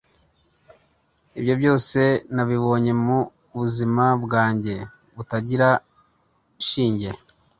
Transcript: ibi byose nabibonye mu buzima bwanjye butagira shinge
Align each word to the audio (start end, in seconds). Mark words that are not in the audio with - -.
ibi 1.39 1.53
byose 1.59 1.99
nabibonye 2.35 2.91
mu 3.05 3.19
buzima 3.57 4.05
bwanjye 4.23 4.75
butagira 5.15 5.69
shinge 6.67 7.11